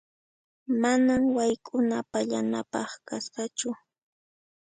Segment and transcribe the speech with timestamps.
[0.81, 3.69] Manan wayk'una pallanapaq kasqachu.